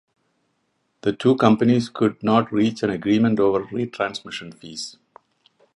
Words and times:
The 1.01 1.13
two 1.13 1.35
companies 1.35 1.87
could 1.87 2.23
not 2.23 2.51
reach 2.51 2.81
an 2.81 2.89
agreement 2.89 3.39
over 3.39 3.65
retransmission 3.65 4.51
fees. 4.57 4.97